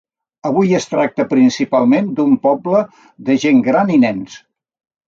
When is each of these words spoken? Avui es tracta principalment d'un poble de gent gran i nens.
Avui 0.49 0.71
es 0.77 0.87
tracta 0.93 1.25
principalment 1.35 2.09
d'un 2.21 2.35
poble 2.49 2.83
de 3.31 3.39
gent 3.47 3.65
gran 3.71 3.97
i 4.01 4.03
nens. 4.09 4.43